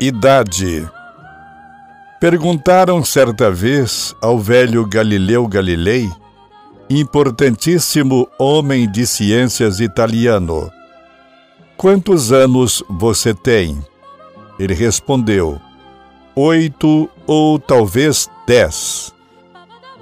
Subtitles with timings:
[0.00, 0.88] Idade
[2.20, 6.10] Perguntaram certa vez ao velho Galileu Galilei,
[6.90, 10.70] importantíssimo homem de ciências italiano:
[11.76, 13.80] Quantos anos você tem?
[14.58, 15.60] Ele respondeu:
[16.34, 19.07] Oito ou talvez dez.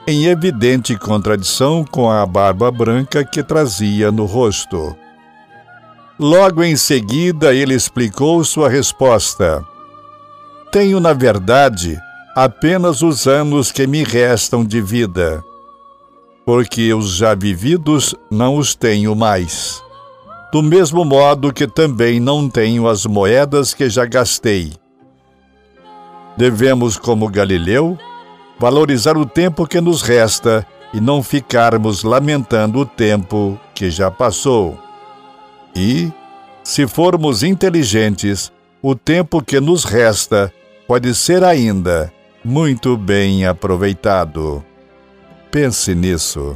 [0.08, 4.96] Em evidente contradição com a barba branca que trazia no rosto.
[6.16, 9.66] Logo em seguida, ele explicou sua resposta.
[10.70, 11.98] Tenho, na verdade,
[12.36, 15.42] apenas os anos que me restam de vida,
[16.44, 19.82] porque os já vividos não os tenho mais.
[20.52, 24.72] Do mesmo modo que também não tenho as moedas que já gastei.
[26.36, 27.98] Devemos, como Galileu,
[28.58, 34.78] valorizar o tempo que nos resta e não ficarmos lamentando o tempo que já passou.
[35.74, 36.10] E,
[36.62, 40.52] se formos inteligentes, o tempo que nos resta
[40.86, 42.12] pode ser ainda
[42.44, 44.64] muito bem aproveitado.
[45.50, 46.54] Pense nisso.